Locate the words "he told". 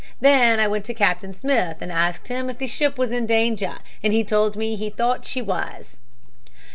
4.11-4.55